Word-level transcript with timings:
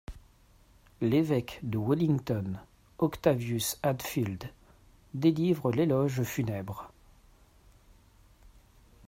L'évêque 1.01 1.59
de 1.61 1.77
Wellington, 1.77 2.53
Octavius 2.97 3.77
Hadfield, 3.83 4.49
délivre 5.13 5.71
l'éloge 5.71 6.23
funèbre. 6.23 6.91